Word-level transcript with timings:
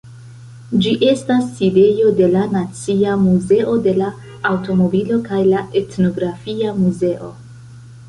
Ĝi 0.85 0.93
estas 1.09 1.43
sidejo 1.59 2.07
de 2.21 2.31
la 2.37 2.41
Nacia 2.55 3.13
Muzeo 3.27 3.77
de 3.89 3.95
la 4.01 4.09
Aŭtomobilo 4.55 5.23
kaj 5.31 5.45
la 5.55 5.65
Etnografia 5.85 6.79
Muzeo. 6.85 7.35